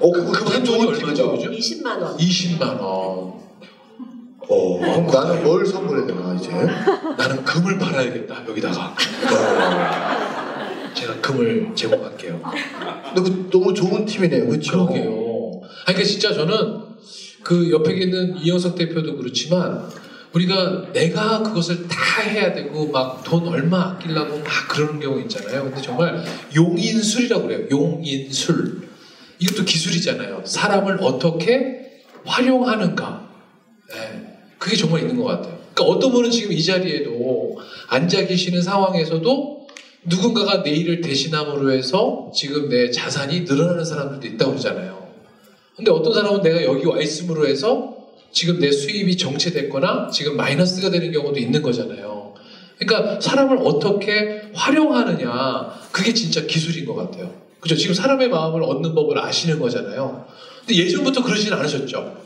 어한 0.00 0.64
좋은 0.64 0.78
돈이 0.78 0.86
얼마죠, 0.88 1.36
팁이다. 1.36 1.50
그죠? 1.50 1.50
20만 1.50 2.02
원. 2.02 2.16
20만 2.16 2.62
원. 2.80 3.40
어 4.52 4.78
그럼 4.80 5.06
나는 5.06 5.44
뭘 5.44 5.64
선물해야 5.64 6.06
되나 6.06 6.34
이제? 6.34 6.50
나는 6.50 7.44
금을 7.44 7.78
팔아야겠다 7.78 8.44
여기다가 8.48 8.96
제가 10.92 11.20
금을 11.20 11.70
제공할게요. 11.74 12.40
근데 13.14 13.30
그 13.30 13.48
너무 13.50 13.72
좋은 13.72 14.04
팁이네요, 14.04 14.48
그렇죠? 14.48 14.86
그러게요. 14.86 15.10
아니, 15.86 15.94
그러니까 15.94 16.04
진짜 16.04 16.34
저는 16.34 16.80
그 17.44 17.70
옆에 17.70 17.94
있는 17.94 18.36
이영석 18.38 18.74
대표도 18.74 19.16
그렇지만 19.16 19.88
우리가 20.32 20.92
내가 20.92 21.42
그것을 21.42 21.88
다 21.88 22.22
해야 22.22 22.52
되고 22.52 22.86
막 22.88 23.22
돈 23.24 23.46
얼마 23.48 23.90
아끼려고 23.92 24.38
막 24.38 24.46
그러는 24.68 25.00
경우 25.00 25.20
있잖아요. 25.22 25.64
근데 25.64 25.80
정말 25.80 26.24
용인술이라고 26.54 27.46
그래요. 27.46 27.66
용인술. 27.70 28.88
이것도 29.38 29.64
기술이잖아요. 29.64 30.42
사람을 30.44 30.98
어떻게 31.00 32.02
활용하는가. 32.24 33.28
네. 33.88 34.38
그게 34.58 34.76
정말 34.76 35.02
있는 35.02 35.16
것 35.16 35.24
같아요. 35.24 35.58
그러니까 35.74 35.84
어떤 35.84 36.12
분은 36.12 36.30
지금 36.30 36.52
이 36.52 36.62
자리에도 36.62 37.58
앉아 37.88 38.26
계시는 38.26 38.62
상황에서도 38.62 39.68
누군가가 40.04 40.62
내 40.62 40.70
일을 40.70 41.00
대신함으로 41.00 41.72
해서 41.72 42.30
지금 42.34 42.68
내 42.68 42.90
자산이 42.90 43.42
늘어나는 43.42 43.84
사람들도 43.84 44.26
있다고 44.34 44.52
그러잖아요. 44.52 45.08
근데 45.76 45.90
어떤 45.90 46.12
사람은 46.12 46.42
내가 46.42 46.62
여기 46.64 46.86
와 46.86 47.00
있음으로 47.00 47.46
해서 47.46 47.96
지금 48.32 48.58
내 48.60 48.70
수입이 48.70 49.16
정체됐거나 49.16 50.08
지금 50.12 50.36
마이너스가 50.36 50.90
되는 50.90 51.10
경우도 51.12 51.38
있는 51.38 51.62
거잖아요. 51.62 52.34
그러니까 52.78 53.20
사람을 53.20 53.58
어떻게 53.62 54.50
활용하느냐 54.54 55.70
그게 55.92 56.14
진짜 56.14 56.40
기술인 56.46 56.86
것 56.86 56.94
같아요. 56.94 57.30
그죠? 57.60 57.74
지금 57.76 57.94
사람의 57.94 58.28
마음을 58.28 58.62
얻는 58.62 58.94
법을 58.94 59.18
아시는 59.18 59.58
거잖아요. 59.58 60.24
근데 60.60 60.76
예전부터 60.84 61.22
그러진 61.22 61.52
않으셨죠? 61.52 62.16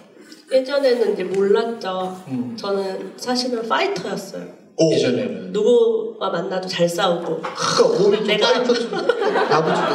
예전에는 0.52 1.14
이제 1.14 1.24
몰랐죠. 1.24 2.22
음, 2.28 2.56
저는 2.56 3.14
사실은 3.16 3.66
파이터였어요. 3.68 4.44
오. 4.76 4.92
예전에는. 4.92 5.52
누구와 5.52 6.30
만나도 6.30 6.68
잘 6.68 6.88
싸우고. 6.88 7.40
그러니까 7.42 7.98
몸이 8.02 8.16
좀 8.18 8.26
내가- 8.26 8.52
파이터 8.52 8.74
좀 8.74 8.90
다부지게 9.48 9.88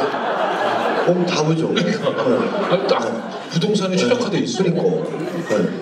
몸 1.06 1.24
다부죠. 1.26 1.68
아니, 1.68 2.86
딱 2.88 3.48
부동산에 3.50 3.96
최적화돼 3.96 4.38
있어. 4.40 4.62
그러니까. 4.64 4.82
네. 4.82 5.79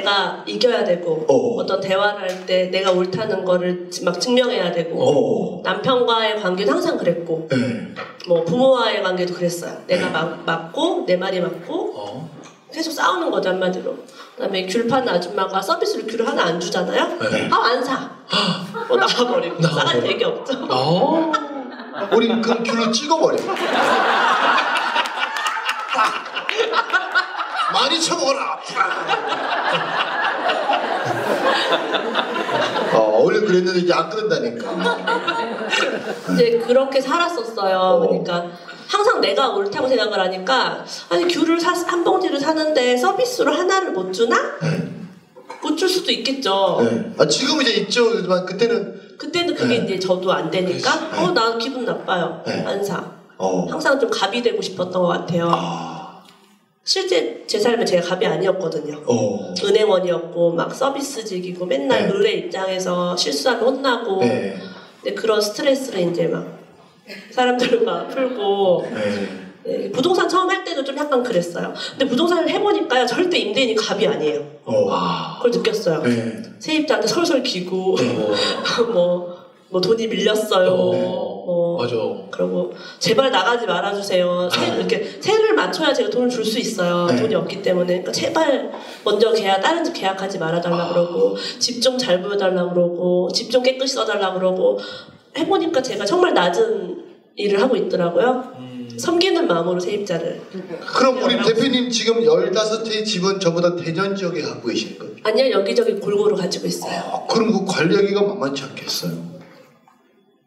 내가 0.00 0.42
이겨야 0.46 0.84
되고 0.84 1.24
어. 1.28 1.60
어. 1.60 1.66
떤 1.66 1.80
대화를 1.80 2.20
할 2.22 2.46
때 2.46 2.66
내가 2.70 2.92
옳다는 2.92 3.44
거를 3.44 3.88
막 4.04 4.20
증명해야 4.20 4.70
되고 4.72 5.58
어. 5.58 5.62
남편과의 5.64 6.40
관계도 6.40 6.70
항상 6.70 6.96
그랬고 6.96 7.48
네. 7.50 7.94
뭐 8.28 8.44
부모와의 8.44 9.02
관계도 9.02 9.34
그랬어요. 9.34 9.76
내가 9.86 10.10
막 10.10 10.42
맞고 10.44 11.04
내 11.06 11.16
말이 11.16 11.40
맞고 11.40 11.92
어. 11.96 12.30
계속 12.72 12.90
싸우는 12.92 13.30
거죠 13.30 13.48
한마디로. 13.50 13.96
그다음에 14.36 14.66
귤 14.66 14.86
파는 14.86 15.08
아줌마가 15.08 15.60
서비스로 15.62 16.04
귤을 16.06 16.28
하나 16.28 16.44
안 16.44 16.60
주잖아요. 16.60 17.18
네. 17.30 17.48
아안 17.50 17.82
사. 17.82 18.10
어, 18.88 18.96
나가버리고 18.96 19.60
나가버려. 19.60 19.68
싸갈 19.92 20.06
얘기 20.06 20.24
없죠. 20.24 20.66
어. 20.70 21.32
우린 22.12 22.42
그 22.42 22.62
귤을 22.62 22.92
찍어버려. 22.92 23.38
많이 27.76 28.00
쳐먹어라. 28.00 28.58
어, 32.94 33.20
원래 33.22 33.40
그랬는데 33.40 33.80
이제 33.80 33.92
안 33.92 34.08
그런다니까. 34.08 34.96
이제 36.32 36.58
그렇게 36.66 37.00
살았었어요. 37.00 37.76
어. 37.78 37.98
그러니까 38.00 38.46
항상 38.88 39.20
내가 39.20 39.48
옳다고 39.50 39.88
생각을 39.88 40.18
하니까 40.20 40.84
아니 41.10 41.26
귤을 41.26 41.60
사, 41.60 41.72
한 41.72 42.02
봉지를 42.04 42.38
사는데 42.40 42.96
서비스로 42.96 43.52
하나를 43.52 43.92
못 43.92 44.10
주나? 44.12 44.36
못 45.62 45.76
줄 45.76 45.88
수도 45.88 46.10
있겠죠. 46.12 46.78
네. 46.80 47.12
아, 47.18 47.26
지금 47.26 47.60
이제 47.60 47.72
있죠. 47.74 48.08
하지만 48.14 48.46
그때는 48.46 49.00
그때는 49.18 49.54
그게 49.54 49.78
네. 49.80 49.84
이제 49.84 49.98
저도 49.98 50.32
안 50.32 50.50
되니까 50.50 51.10
네. 51.10 51.18
어나 51.24 51.58
기분 51.58 51.84
나빠요. 51.84 52.40
네. 52.46 52.64
안 52.64 52.82
사. 52.84 53.02
어. 53.36 53.66
항상 53.68 53.98
좀 53.98 54.08
갑이 54.08 54.42
되고 54.42 54.62
싶었던 54.62 54.92
것 55.02 55.08
같아요. 55.08 55.50
아. 55.52 55.95
실제 56.86 57.42
제 57.48 57.58
삶에 57.58 57.84
제가 57.84 58.08
갑이 58.10 58.24
아니었거든요. 58.24 59.02
어. 59.06 59.52
은행원이었고 59.62 60.52
막 60.52 60.72
서비스직이고 60.72 61.66
맨날 61.66 62.06
네. 62.06 62.14
의뢰 62.14 62.32
입장에서 62.34 63.16
실수하면 63.16 63.64
혼나고 63.64 64.20
네. 64.20 64.56
근데 65.02 65.14
그런 65.16 65.40
스트레스를 65.40 66.12
이제 66.12 66.28
막 66.28 66.46
사람들과 67.32 68.06
풀고 68.06 68.86
네. 68.94 69.28
네, 69.64 69.90
부동산 69.90 70.28
처음 70.28 70.48
할 70.48 70.62
때도 70.62 70.84
좀 70.84 70.96
약간 70.96 71.24
그랬어요. 71.24 71.74
근데 71.90 72.06
부동산을 72.06 72.48
해보니까요 72.48 73.04
절대 73.04 73.36
임대인이 73.38 73.74
갑이 73.74 74.06
아니에요. 74.06 74.46
어. 74.64 74.88
아. 74.88 75.38
그걸 75.42 75.50
느꼈어요. 75.60 76.02
네. 76.04 76.40
세입자한테 76.60 77.08
설설 77.08 77.42
기고 77.42 77.96
어. 77.96 78.84
뭐, 78.92 79.36
뭐 79.70 79.80
돈이 79.80 80.06
밀렸어요. 80.06 80.70
어. 80.70 81.35
뭐 81.46 81.78
맞아. 81.80 81.94
그리고 82.32 82.72
제발 82.98 83.30
나가지 83.30 83.66
말아주세요. 83.66 84.50
세, 84.50 84.66
이렇게 84.76 85.18
세를 85.20 85.54
맞춰야 85.54 85.94
제가 85.94 86.10
돈을 86.10 86.28
줄 86.28 86.44
수 86.44 86.58
있어요. 86.58 87.06
네. 87.06 87.14
돈이 87.16 87.34
없기 87.36 87.62
때문에. 87.62 87.86
그러니까 87.86 88.10
제발 88.10 88.72
먼저 89.04 89.32
계약 89.32 89.60
다른 89.60 89.84
집 89.84 89.92
계약하지 89.94 90.38
말아달라 90.38 90.88
그러고 90.88 91.36
집 91.60 91.80
좀 91.80 91.96
잘 91.96 92.20
보여달라 92.20 92.68
그러고 92.68 93.28
집 93.32 93.48
좀 93.52 93.62
깨끗이 93.62 93.94
써달라 93.94 94.32
그러고 94.34 94.80
해보니까 95.38 95.80
제가 95.80 96.04
정말 96.04 96.34
낮은 96.34 97.04
일을 97.36 97.62
하고 97.62 97.76
있더라고요. 97.76 98.52
음. 98.58 98.88
섬기는 98.98 99.46
마음으로 99.46 99.78
세입자를. 99.78 100.40
그럼 100.96 101.22
우리 101.22 101.36
대표님 101.36 101.90
지금 101.90 102.22
15채의 102.24 103.04
집은 103.04 103.38
전부 103.38 103.60
다 103.60 103.76
대전 103.76 104.16
지역에 104.16 104.40
갖고 104.42 104.66
계시는 104.68 104.98
거예요? 104.98 105.14
아니요 105.22 105.50
여기저기 105.52 105.92
골고루 105.94 106.34
가지고 106.34 106.66
있어요. 106.66 106.98
아, 106.98 107.26
그럼 107.28 107.52
그 107.52 107.64
관리하기가 107.72 108.20
만만치 108.22 108.64
않겠어요. 108.64 109.12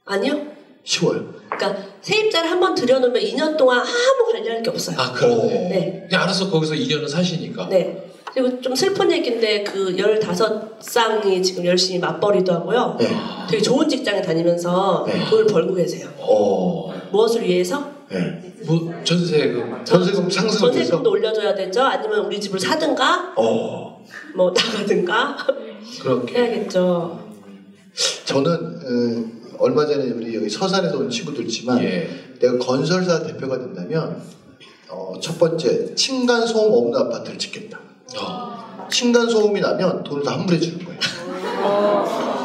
아니요. 0.05 0.48
쉬워요. 0.83 1.33
그러니까 1.49 1.83
세입자를 2.01 2.49
한번 2.49 2.73
들여놓으면 2.75 3.21
2년 3.21 3.57
동안 3.57 3.79
아무 3.79 4.31
관리할 4.31 4.63
게 4.63 4.69
없어요. 4.69 4.95
아 4.99 5.11
그러네. 5.11 5.47
네. 5.69 6.05
그냥 6.09 6.23
알아서 6.23 6.49
거기서 6.49 6.73
2년은 6.75 7.07
사시니까. 7.07 7.67
네. 7.69 8.05
그리고 8.33 8.61
좀 8.61 8.75
슬픈 8.75 9.11
얘기인데 9.11 9.63
그 9.63 9.95
15쌍이 9.95 11.43
지금 11.43 11.65
열심히 11.65 11.99
맞벌이도 11.99 12.53
하고요. 12.53 12.97
네. 12.99 13.07
되게 13.49 13.61
좋은 13.61 13.89
직장에 13.89 14.21
다니면서 14.21 15.03
네. 15.07 15.29
돈을 15.29 15.45
벌고 15.47 15.73
계세요. 15.75 16.07
어. 16.17 16.93
무엇을 17.11 17.43
위해서? 17.43 17.91
네. 18.09 18.53
뭐 18.65 18.93
전세금. 19.03 19.83
전세금 19.85 20.29
상승을 20.29 20.71
위해서? 20.73 20.91
전세금도 20.91 21.09
올려줘야 21.09 21.55
되죠. 21.55 21.81
아니면 21.83 22.25
우리 22.25 22.39
집을 22.39 22.59
사든가, 22.59 23.33
어. 23.35 24.05
뭐 24.35 24.51
나가든가 24.51 25.37
그렇게. 26.01 26.35
해야겠죠. 26.37 27.19
저는 28.25 28.51
어, 28.51 29.38
얼마 29.59 29.85
전에 29.85 30.09
우리 30.11 30.35
여기 30.35 30.49
서산에서 30.49 30.97
온 30.97 31.09
친구도 31.09 31.41
있지만 31.43 31.83
예. 31.83 32.09
내가 32.39 32.57
건설사 32.57 33.23
대표가 33.23 33.59
된다면 33.59 34.21
어, 34.89 35.13
첫 35.21 35.37
번째 35.37 35.93
층간 35.93 36.47
소음 36.47 36.73
없는 36.73 36.99
아파트를 36.99 37.37
짓겠다. 37.37 37.79
어. 38.19 38.87
층간 38.91 39.29
소음이 39.29 39.59
나면 39.61 40.03
돈을 40.03 40.23
다 40.23 40.31
환불해 40.31 40.59
주는 40.59 40.83
거예요. 40.83 40.99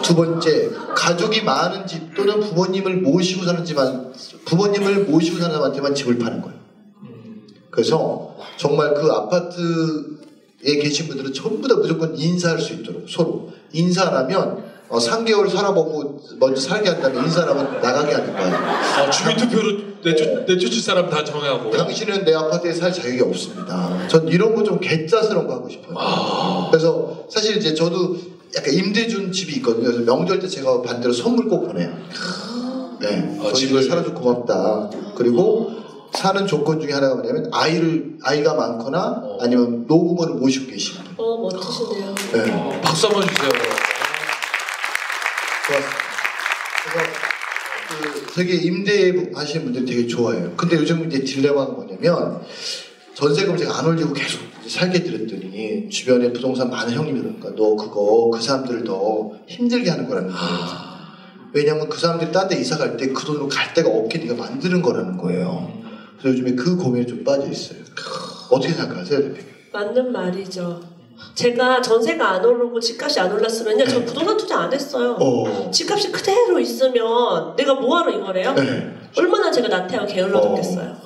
두 0.03 0.15
번째 0.15 0.71
가족이 0.95 1.43
많은 1.43 1.87
집 1.87 2.15
또는 2.15 2.41
부모님을 2.41 2.99
모시고 2.99 3.45
사는 3.45 3.65
집안 3.65 4.13
부모님을 4.45 5.05
모시고 5.05 5.39
사는 5.39 5.53
사람한테만 5.53 5.95
집을 5.95 6.19
파는 6.19 6.43
거예요. 6.43 6.59
음. 7.03 7.47
그래서 7.71 8.37
정말 8.59 8.93
그 8.93 9.11
아파트에 9.11 10.77
계신 10.83 11.09
분들은 11.09 11.33
전부 11.33 11.67
다 11.67 11.77
무조건 11.77 12.15
인사할 12.17 12.61
수 12.61 12.75
있도록 12.75 13.09
서로 13.09 13.51
인사 13.73 14.09
안 14.09 14.15
하면 14.15 14.74
어, 14.95 14.99
3개월 14.99 15.51
살아보고 15.51 16.21
먼저 16.39 16.61
살게 16.61 16.89
한 16.91 17.01
다음에 17.03 17.19
인사 17.21 17.43
안 17.43 17.49
하면 17.49 17.81
나가게 17.83 18.13
하는 18.15 18.33
거예요. 18.33 18.55
아, 18.57 19.11
주민투표로 19.11 19.79
내쫓, 20.05 20.45
내쫓을 20.47 20.81
사람 20.81 21.11
다 21.11 21.25
정하고. 21.25 21.71
당신은 21.71 22.25
내 22.25 22.33
아파트에 22.35 22.73
살 22.73 22.93
자격이 22.93 23.21
없습니다. 23.23 24.07
전 24.09 24.29
이런 24.29 24.55
거 24.55 24.63
좀 24.63 24.79
개짜스러운 24.79 25.47
거 25.49 25.55
하고 25.55 25.69
싶어요. 25.69 25.95
아. 25.99 26.69
그래서 26.71 27.25
사실 27.29 27.57
이제 27.57 27.75
저도 27.75 28.17
약간 28.57 28.73
임대 28.73 29.09
준 29.09 29.33
집이 29.33 29.55
있거든요. 29.57 29.87
그래서 29.91 30.01
명절 30.05 30.39
때 30.39 30.47
제가 30.47 30.81
반대로 30.83 31.13
선물 31.13 31.49
꼭 31.49 31.67
보내요. 31.67 31.91
네. 33.01 33.37
어, 33.41 33.53
집을 33.53 33.81
집을- 33.83 33.89
살아줘 33.89 34.15
고맙다. 34.15 34.91
그리고 35.17 35.71
사는 36.15 36.47
조건 36.47 36.81
중에 36.81 36.93
하나가 36.93 37.17
뭐냐면 37.17 37.51
아이를 37.53 38.19
아이가 38.23 38.55
많거나 38.55 39.23
어. 39.25 39.39
아니면 39.41 39.85
노부모를 39.89 40.35
모시고 40.37 40.71
계시는 40.71 41.03
분. 41.03 41.15
어 41.19 41.37
멋지시네요. 41.39 42.15
네. 42.33 42.53
어, 42.53 42.81
박수 42.83 43.07
한번 43.09 43.27
주세요. 43.27 43.51
그래서 45.67 47.09
그 47.89 48.35
되게 48.35 48.55
임대 48.55 49.13
하시는 49.35 49.65
분들이 49.65 49.85
되게 49.87 50.07
좋아해요. 50.07 50.53
근데 50.57 50.77
요즘 50.77 51.07
이제 51.07 51.21
딜레마가 51.23 51.73
뭐냐면 51.73 52.41
전세금 53.15 53.57
제가 53.57 53.79
안 53.79 53.87
올리고 53.87 54.13
계속 54.13 54.41
살게 54.67 55.03
드렸더니 55.03 55.89
주변에 55.89 56.33
부동산 56.33 56.69
많은 56.71 56.93
형님이 56.95 57.21
그러니까 57.21 57.51
너 57.55 57.77
그거 57.77 58.31
그 58.33 58.41
사람들을 58.41 58.85
더 58.85 59.33
힘들게 59.47 59.91
하는 59.91 60.09
거라는 60.09 60.31
거예요. 60.31 60.45
아, 60.45 61.15
왜냐면 61.53 61.89
그 61.89 61.99
사람들이 61.99 62.33
딴 62.33 62.49
데 62.49 62.57
이사 62.61 62.77
갈 62.77 62.97
때 62.97 63.13
그 63.13 63.25
돈으로 63.25 63.49
갈 63.49 63.73
데가 63.73 63.89
없게 63.89 64.19
네가 64.19 64.35
만드는 64.35 64.83
거라는 64.83 65.17
거예요. 65.17 65.71
그래서 66.19 66.37
요즘에 66.37 66.55
그 66.57 66.77
고민에 66.77 67.07
좀 67.07 67.23
빠져 67.23 67.49
있어요. 67.49 67.79
어떻게 68.51 68.73
생각하세요, 68.73 69.21
대표님? 69.23 69.45
맞는 69.73 70.13
말이죠. 70.13 70.81
제가 71.35 71.81
전세가 71.83 72.29
안 72.31 72.45
오르고 72.45 72.79
집값이 72.81 73.21
안 73.21 73.33
올랐으면요, 73.33 73.85
저 73.87 74.05
부동산 74.05 74.37
투자 74.37 74.61
안 74.61 74.73
했어요. 74.73 75.17
어. 75.21 75.71
집값이 75.71 76.13
그대로 76.13 76.59
있으면 76.59 77.57
내가 77.57 77.75
뭐하러 77.75 78.13
이거래요? 78.13 78.53
네. 78.55 78.95
얼마나 79.17 79.51
제가 79.51 79.69
나태하고 79.69 80.07
게을러졌겠어요. 80.13 80.97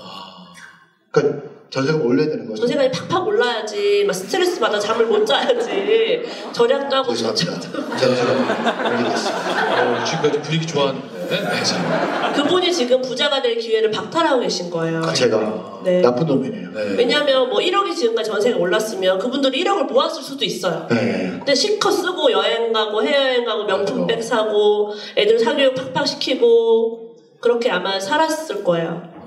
그러니까 1.10 1.42
전세금 1.70 2.04
올려야 2.06 2.28
되는 2.28 2.46
거죠. 2.48 2.66
전세가 2.66 2.90
팍팍 2.90 3.26
올라야지, 3.26 4.04
막 4.06 4.12
스트레스 4.14 4.58
받아 4.58 4.78
잠을 4.78 5.06
못 5.06 5.24
자야지, 5.26 6.22
절약도 6.52 6.96
하고 6.96 7.14
죄송합니다. 7.14 7.96
제가 7.96 8.90
올리겠습니다. 8.90 10.00
어, 10.00 10.04
지금까지 10.04 10.40
분위기 10.42 10.66
좋았는데. 10.66 11.17
네, 11.28 11.64
자. 11.64 12.32
그분이 12.34 12.72
지금 12.72 13.02
부자가 13.02 13.42
될 13.42 13.56
기회를 13.58 13.90
박탈하고 13.90 14.40
계신 14.40 14.70
거예요. 14.70 15.02
아, 15.04 15.12
제가 15.12 15.80
네. 15.84 16.00
나쁜 16.00 16.26
놈이네요. 16.26 16.70
네. 16.72 16.94
왜냐하면 16.96 17.48
뭐 17.48 17.58
1억이 17.58 17.94
지금까지 17.94 18.30
전세가 18.30 18.58
올랐으면 18.58 19.18
그분들이 19.18 19.62
1억을 19.64 19.84
모았을 19.90 20.22
수도 20.22 20.44
있어요. 20.44 20.86
네. 20.90 21.34
근데 21.36 21.54
실컷 21.54 21.90
쓰고 21.90 22.30
여행 22.32 22.72
가고 22.72 23.02
해외여행 23.02 23.44
가고 23.44 23.64
명품백 23.64 24.22
사고 24.22 24.92
애들 25.16 25.38
사교육 25.38 25.74
팍팍 25.74 26.06
시키고 26.06 27.16
그렇게 27.40 27.70
아마 27.70 27.98
살았을 28.00 28.64
거예요. 28.64 29.18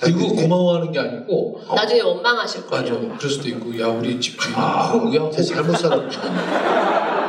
그리고 0.00 0.34
고마워하는 0.34 0.92
게 0.92 0.98
아니고 1.00 1.60
나중에 1.74 2.00
원망하실 2.00 2.62
맞아 2.70 2.94
거예요. 2.94 3.16
그럴 3.18 3.30
수도 3.30 3.48
있고 3.48 3.78
야 3.80 3.88
우리 3.88 4.20
집주인 4.20 4.54
아, 4.54 4.92
아, 4.92 5.12
야 5.14 5.30
잘못 5.42 5.76
살았구나. 5.76 7.16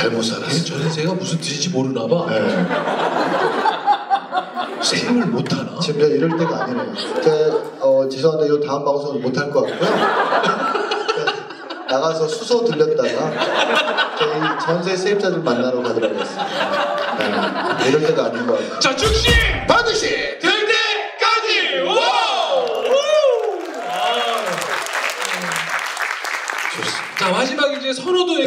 잘못 0.00 0.20
걔는 0.20 0.22
살았어. 0.22 0.64
전세가 0.64 1.14
무슨 1.14 1.38
뜻인지 1.38 1.68
모르나 1.70 2.06
봐 2.06 2.26
네. 2.28 2.66
생을 4.82 5.26
못 5.26 5.52
하나 5.52 5.78
지금 5.80 6.00
제가 6.00 6.14
이럴 6.14 6.38
때가 6.38 6.64
아니네요. 6.64 6.94
제가 7.22 7.36
어, 7.80 8.08
죄송한데 8.08 8.46
이 8.54 8.66
다음 8.66 8.84
방송은 8.84 9.20
못 9.20 9.36
할 9.38 9.50
것 9.50 9.62
같고요. 9.66 9.90
나가서 11.88 12.26
수소 12.28 12.64
들렸다가 12.64 14.16
저희 14.16 14.40
전세 14.64 14.96
세입자들 14.96 15.40
만나러 15.40 15.82
가도록 15.82 16.10
하겠습니다. 16.12 16.46
네. 17.18 17.88
이럴 17.88 18.06
때가 18.06 18.26
아닌 18.26 18.46
것 18.46 18.54
같아요. 18.58 18.78
자 18.78 18.94
즉시 18.96 19.28
반드시 19.66 20.06
될 20.08 20.40
때까지 20.40 21.80
와! 21.86 21.94
좋습니다. 26.72 27.18
자 27.18 27.30
마지막 27.30 27.72
이제 27.76 27.92
선호도 27.92 28.40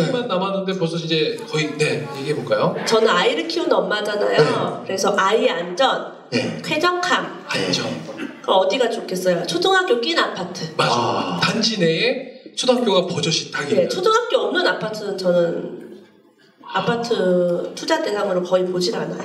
남았는데 0.74 0.80
벌써 0.80 0.98
이제 0.98 1.38
거의 1.48 1.78
네 1.78 2.08
얘기해 2.18 2.36
볼까요? 2.36 2.76
저는 2.86 3.08
아이를 3.08 3.48
키우는 3.48 3.72
엄마잖아요. 3.72 4.84
그래서 4.86 5.14
아이 5.18 5.48
안전, 5.50 6.14
네. 6.32 6.62
쾌적함, 6.64 7.46
안전 7.48 7.86
그럼 8.42 8.58
어디가 8.60 8.90
좋겠어요? 8.90 9.46
초등학교 9.46 10.02
낀 10.02 10.18
아파트. 10.18 10.74
맞아 10.76 10.94
아. 10.96 11.40
단지 11.42 11.80
내에 11.80 12.54
초등학교가 12.56 13.08
버젓이 13.08 13.52
딱 13.52 13.64
있는 13.70 13.84
네, 13.84 13.88
초등학교 13.88 14.38
없는 14.38 14.66
아파트는 14.68 15.18
저는 15.18 16.04
아파트 16.66 17.72
투자 17.76 18.02
대상으로 18.02 18.44
거의 18.44 18.66
보질 18.66 18.96
않아요. 18.96 19.24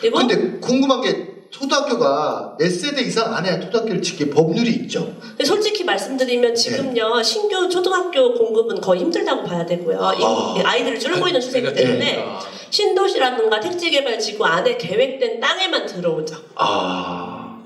그리고 0.00 0.18
근데 0.18 0.58
궁금한 0.60 1.00
게 1.00 1.29
초등학교가 1.50 2.56
몇 2.58 2.70
세대 2.70 3.02
이상 3.02 3.34
안 3.34 3.44
해야 3.44 3.58
초등학교를 3.60 4.00
짓게 4.00 4.30
법률이 4.30 4.70
있죠. 4.82 5.12
근데 5.20 5.44
솔직히 5.44 5.84
말씀드리면 5.84 6.54
지금요 6.54 7.22
신규 7.22 7.68
초등학교 7.68 8.32
공급은 8.34 8.80
거의 8.80 9.00
힘들다고 9.00 9.44
봐야 9.44 9.66
되고요. 9.66 9.96
이- 10.18 10.22
아. 10.24 10.54
아이들이 10.70 10.98
줄고 10.98 11.26
있는 11.26 11.40
추세이기 11.40 11.74
때문에 11.74 12.14
그러니까. 12.16 12.40
신도시라든가 12.70 13.60
택지개발지구 13.60 14.44
안에 14.44 14.76
계획된 14.76 15.40
땅에만 15.40 15.86
들어오죠. 15.86 16.36
아. 16.54 17.58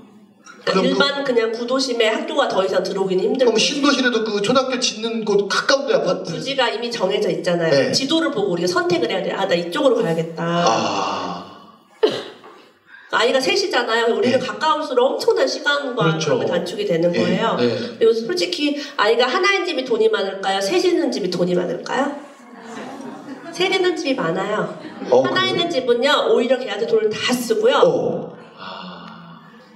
그러니까 0.64 0.73
그- 0.81 0.87
일반 0.88 1.25
그냥 1.25 1.53
구도심에 1.53 2.09
학교가 2.09 2.49
더 2.49 2.64
이상 2.64 2.83
들어오기는 2.83 3.23
힘들고 3.23 3.53
그럼 3.53 3.59
신도시라도 3.59 4.25
그 4.25 4.40
초등학교 4.40 4.81
짓는 4.81 5.27
곳 5.27 5.47
가까운 5.47 5.87
데 5.87 5.92
아파트. 5.94 6.33
부지가 6.33 6.70
이미 6.70 6.90
정해져 6.90 7.29
있잖아요. 7.31 7.70
네. 7.70 7.92
지도를 7.92 8.31
보고 8.31 8.53
우리가 8.53 8.66
선택을 8.66 9.11
해야 9.11 9.23
돼. 9.23 9.31
아, 9.33 9.47
나 9.47 9.55
이쪽으로 9.55 9.97
가야겠다. 10.03 10.42
아. 10.42 11.44
아이가 13.14 13.40
셋이잖아요. 13.40 14.14
우리는 14.14 14.38
네. 14.38 14.46
가까울수록 14.46 15.12
엄청난 15.12 15.46
시간과 15.46 16.05
그렇죠. 16.05 16.27
그런 16.27 16.40
게 16.40 16.46
단축이 16.46 16.85
되는 16.87 17.12
네. 17.12 17.18
거예요. 17.18 17.57
네. 17.59 17.77
그리고 17.98 18.12
솔직히 18.12 18.81
아이가 18.96 19.27
하나인 19.27 19.64
집이 19.64 19.85
돈이 19.85 20.09
많을까요? 20.09 20.61
셋 20.61 20.85
있는 20.85 21.11
집이 21.11 21.31
돈이 21.31 21.55
많을까요? 21.55 22.16
셋 23.53 23.72
있는 23.72 23.96
집이 23.96 24.14
많아요. 24.14 24.79
어, 25.11 25.22
하나 25.22 25.40
그래요? 25.42 25.55
있는 25.55 25.70
집은요 25.70 26.29
오히려 26.33 26.59
걔한테 26.59 26.87
돈을 26.87 27.09
다 27.09 27.33
쓰고요. 27.33 27.83
어. 27.85 28.37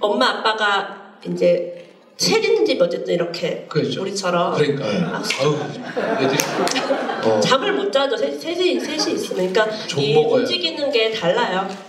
엄마 0.01 0.29
아빠가 0.29 1.13
이제 1.25 1.87
셋 2.17 2.43
있는 2.43 2.65
집이 2.65 2.81
어쨌든 2.81 3.13
이렇게 3.13 3.65
그렇죠. 3.69 4.01
우리처럼 4.01 4.53
그러니까 4.53 4.85
네. 4.85 6.25
애들이 6.25 6.37
어. 7.23 7.39
잠을 7.39 7.73
못 7.73 7.91
자죠. 7.91 8.17
셋, 8.17 8.39
셋이 8.39 8.79
셋이 8.79 9.13
있으면 9.15 9.53
좀이 9.87 10.13
먹어야 10.13 10.41
움직이는 10.41 10.91
게 10.91 11.11
달라요. 11.11 11.88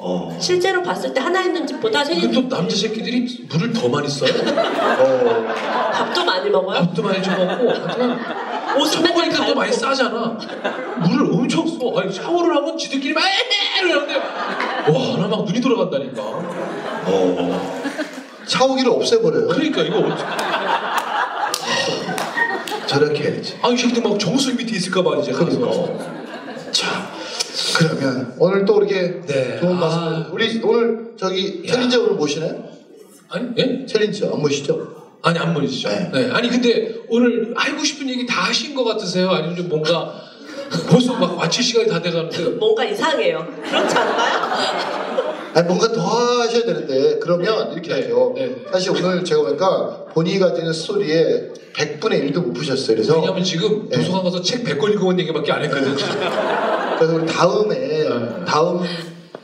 어. 0.00 0.36
실제로 0.40 0.82
봤을 0.82 1.12
때 1.12 1.20
하나 1.20 1.42
있는 1.42 1.66
집보다 1.66 2.02
있는 2.04 2.30
또 2.32 2.48
남자 2.48 2.76
새끼들이 2.76 3.46
물을 3.50 3.72
더 3.72 3.88
많이 3.88 4.08
써요 4.08 4.30
어. 4.32 5.46
밥도 5.92 6.24
많이 6.24 6.48
먹어요. 6.50 6.80
밥도 6.80 7.02
많이 7.02 7.20
좀 7.22 7.36
먹고 7.36 7.64
맨날 7.64 8.88
샤워니까 9.32 9.46
또 9.46 9.54
많이. 9.54 9.72
싸잖아. 9.72 10.38
물을 11.00 11.32
엄청 11.32 11.66
써. 11.66 12.00
아니 12.00 12.12
샤워를 12.12 12.54
하면 12.56 12.78
지들끼리 12.78 13.12
막 13.12 13.24
이러는데 13.82 14.14
와나 14.88 15.26
막 15.26 15.44
눈이 15.44 15.60
돌아간다니까. 15.60 16.22
어. 16.22 17.88
샤워기를 18.46 18.92
없애버려요. 18.92 19.48
그러니까 19.48 19.82
이거 19.82 19.98
어떻게? 19.98 20.24
저렇게 22.86 23.24
해야지. 23.24 23.58
아이 23.62 23.76
새끼들 23.76 24.02
막 24.02 24.18
정수기 24.18 24.56
밑에 24.56 24.76
있을까봐 24.76 25.16
이제 25.16 25.32
가서. 25.32 25.58
그러니까. 25.58 26.18
자, 26.70 27.10
그러면 27.78 28.34
오늘 28.38 28.64
또 28.64 28.78
이렇게 28.78 29.20
네. 29.26 29.58
좋은 29.60 29.76
아. 29.76 29.80
말씀. 29.80 30.32
우리 30.32 30.60
오늘 30.62 31.12
저기 31.16 31.62
야. 31.66 31.72
챌린저 31.72 32.00
오늘 32.02 32.14
모시나요? 32.14 32.64
아니 33.28 33.48
예? 33.58 33.86
챌린저 33.86 34.32
안 34.32 34.40
모시죠? 34.40 34.96
아니 35.22 35.38
안 35.38 35.52
보이시죠? 35.52 35.88
네. 35.88 36.10
네. 36.12 36.30
아니 36.30 36.48
근데 36.48 36.94
오늘 37.08 37.52
알고 37.56 37.82
싶은 37.82 38.08
얘기 38.08 38.24
다 38.26 38.42
하신 38.44 38.74
것 38.74 38.84
같으세요? 38.84 39.30
아니면 39.30 39.56
좀 39.56 39.68
뭔가 39.68 40.14
벌써 40.88 41.14
막 41.14 41.36
마칠 41.36 41.62
시간이 41.62 41.88
다 41.88 42.00
돼가는데 42.00 42.42
뭔가 42.58 42.84
이상해요. 42.84 43.46
그렇지 43.62 43.96
않나요? 43.96 44.58
아니 45.54 45.66
뭔가 45.66 45.90
더 45.90 46.00
하셔야 46.02 46.62
되는데 46.64 47.18
그러면 47.18 47.72
이렇게 47.72 47.88
네, 47.94 48.02
하죠. 48.02 48.32
네. 48.36 48.54
사실 48.70 48.90
오늘 48.92 49.24
제가 49.24 49.42
보니까 49.42 50.04
본인이 50.12 50.38
가지는 50.38 50.72
스토리에 50.72 51.48
100분의 51.74 52.30
1도 52.30 52.40
못 52.44 52.52
푸셨어요. 52.52 52.96
그래서 52.96 53.14
왜냐면 53.14 53.42
지금 53.42 53.88
네. 53.88 53.96
도서관 53.96 54.24
가서 54.24 54.40
책 54.42 54.64
100권 54.64 54.92
읽어본 54.94 55.18
얘기밖에 55.20 55.52
안 55.52 55.62
했거든. 55.64 55.94
그래서 55.94 57.14
우리 57.14 57.26
다음에 57.26 57.76
네. 57.76 58.44
다음 58.46 58.82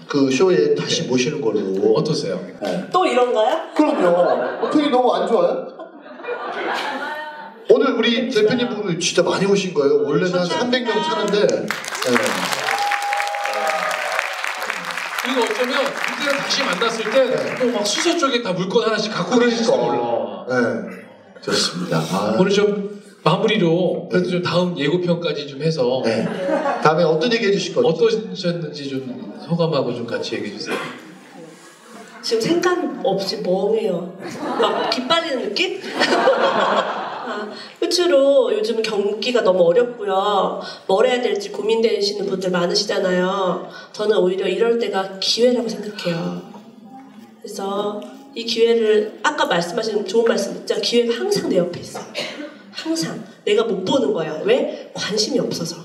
그 0.06 0.30
쇼에 0.30 0.74
다시 0.74 1.02
모시는 1.04 1.40
걸로. 1.40 1.94
어떠세요? 1.94 2.38
네. 2.62 2.84
또 2.92 3.06
이런가요? 3.06 3.58
그럼요. 3.74 4.70
표현이 4.70 4.90
너무 4.90 5.12
안 5.14 5.26
좋아요? 5.26 5.66
오늘 7.70 7.92
우리 7.94 8.28
대표님 8.30 8.68
분들 8.68 8.98
진짜 9.00 9.22
많이 9.22 9.46
오신 9.46 9.72
거예요. 9.74 10.02
원래는 10.04 10.32
한 10.34 10.46
300명 10.46 11.02
차는데. 11.02 11.46
네. 11.46 11.66
그리고 15.22 15.40
어쩌면 15.42 15.84
그때를 15.84 16.36
다시 16.38 16.62
만났을 16.62 17.10
때 17.10 17.58
또 17.58 17.66
막 17.72 17.86
수서 17.86 18.16
쪽에 18.18 18.42
다 18.42 18.52
물건 18.52 18.84
하나씩 18.86 19.12
갖고 19.12 19.38
계실지도 19.38 19.76
몰라. 19.76 20.44
네. 20.48 20.96
좋습니다. 21.40 21.98
아, 21.98 22.36
오늘 22.38 22.50
좀 22.52 23.02
마무리로 23.22 24.08
그래도 24.10 24.28
좀 24.30 24.42
다음 24.42 24.76
예고편까지 24.78 25.48
좀 25.48 25.62
해서 25.62 26.02
네. 26.04 26.26
다음에 26.82 27.02
어떤 27.04 27.32
얘기 27.32 27.46
해주실 27.46 27.74
거죠? 27.74 27.88
어떠셨는지 27.88 28.88
좀 28.90 29.32
소감하고 29.48 29.94
좀 29.94 30.06
같이 30.06 30.34
얘기해 30.34 30.58
주세요. 30.58 30.76
지금 32.20 32.40
생각 32.42 32.78
없이 33.02 33.38
멍해요. 33.42 34.16
막 34.60 34.90
기빨리는 34.90 35.48
느낌? 35.48 35.80
아, 37.26 37.50
끝으로 37.80 38.52
요즘 38.52 38.82
경기가 38.82 39.42
너무 39.42 39.64
어렵고요. 39.64 40.60
뭘 40.86 41.06
해야 41.06 41.22
될지 41.22 41.50
고민되시는 41.50 42.26
분들 42.26 42.50
많으시잖아요. 42.50 43.68
저는 43.92 44.18
오히려 44.18 44.46
이럴 44.46 44.78
때가 44.78 45.18
기회라고 45.18 45.68
생각해요. 45.68 46.42
그래서 47.40 48.00
이 48.34 48.44
기회를 48.44 49.20
아까 49.22 49.46
말씀하신 49.46 50.06
좋은 50.06 50.24
말씀 50.24 50.54
진짜 50.54 50.76
기회가 50.76 51.14
항상 51.14 51.48
내 51.48 51.56
옆에 51.56 51.80
있어요. 51.80 52.04
항상 52.70 53.24
내가 53.44 53.64
못 53.64 53.84
보는 53.84 54.12
거예요. 54.12 54.42
왜? 54.44 54.90
관심이 54.94 55.38
없어서. 55.38 55.76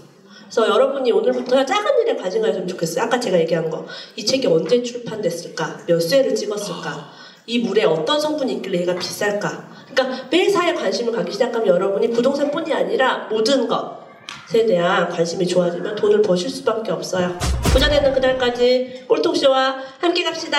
그래서 0.44 0.68
여러분이 0.68 1.12
오늘부터 1.12 1.64
작은 1.64 2.02
일에 2.02 2.16
관심 2.16 2.42
가졌으면 2.42 2.68
좋겠어요. 2.68 3.06
아까 3.06 3.20
제가 3.20 3.40
얘기한 3.40 3.70
거. 3.70 3.86
이 4.16 4.26
책이 4.26 4.48
언제 4.48 4.82
출판됐을까? 4.82 5.82
몇 5.86 6.00
쇄를 6.00 6.34
찍었을까? 6.34 7.12
이 7.46 7.60
물에 7.60 7.84
어떤 7.84 8.20
성분이 8.20 8.54
있길래 8.54 8.82
얘가 8.82 8.96
비쌀까? 8.96 9.69
그러니까 9.94 10.26
매사에 10.30 10.74
관심을 10.74 11.14
갖기 11.14 11.32
시작하면 11.32 11.68
여러분이 11.68 12.10
부동산뿐이 12.12 12.74
아니라 12.74 13.28
모든 13.30 13.68
것에 13.68 14.66
대한 14.66 15.10
관심이 15.10 15.48
좋아지면 15.48 15.96
돈을 15.96 16.22
버실 16.22 16.50
수밖에 16.50 16.92
없어요. 16.92 17.38
부자 17.72 17.90
되는 17.90 18.14
그날까지 18.14 19.06
꼴통쇼와 19.08 19.76
함께 20.00 20.24
갑시다. 20.24 20.58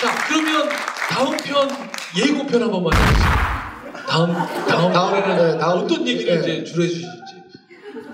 자 0.00 0.14
그러면 0.28 0.68
다음 1.08 1.36
편 1.38 1.68
예고편 2.16 2.62
한 2.62 2.70
번만 2.70 2.92
해주세요. 2.92 4.06
다음 4.08 4.32
다음 4.68 4.92
다음, 4.92 5.10
번에는 5.10 5.52
네, 5.52 5.58
다음- 5.58 5.78
어떤 5.84 6.06
얘기를 6.06 6.40
네. 6.42 6.52
이제 6.58 6.64
주로 6.64 6.84
해주실지. 6.84 7.06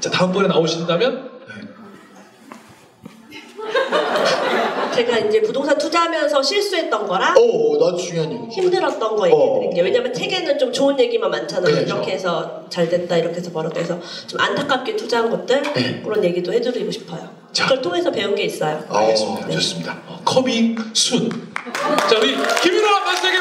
자 0.01 0.11
다음번에 0.11 0.49
나오신다면 0.49 1.32
제가 4.93 5.19
이제 5.19 5.41
부동산 5.43 5.77
투자하면서 5.79 6.43
실수했던 6.43 7.07
거랑 7.07 7.35
오, 7.39 7.75
나도 7.75 7.97
중요한 7.97 8.33
얘기. 8.33 8.55
힘들었던 8.61 9.17
거 9.17 9.23
어. 9.23 9.27
얘기해 9.27 9.55
드릴게요. 9.59 9.85
왜냐면 9.85 10.13
책에는 10.13 10.59
좀 10.59 10.73
좋은 10.73 10.99
얘기만 11.01 11.31
많잖아요. 11.31 11.75
네, 11.75 11.83
이렇게 11.83 12.13
해서 12.13 12.63
잘 12.69 12.89
됐다, 12.89 13.17
이렇게 13.17 13.37
해서 13.37 13.51
벌었다 13.51 13.81
해서 13.81 13.99
좀 14.27 14.41
안타깝게 14.41 14.97
투자한 14.97 15.31
것들 15.31 15.63
네. 15.75 16.03
그런 16.05 16.23
얘기도 16.25 16.53
해드리고 16.53 16.91
싶어요. 16.91 17.29
자. 17.53 17.65
그걸 17.65 17.83
통해서 17.83 18.11
배운 18.11 18.35
게 18.35 18.45
있어요. 18.45 18.83
어, 18.89 18.97
알겠습니다. 18.97 19.51
좋습니다. 19.51 19.99
Coming 20.25 20.77
soon. 20.95 21.29
자 21.29 22.19
우리 22.19 22.35
김유라 22.63 23.01
만세게 23.05 23.39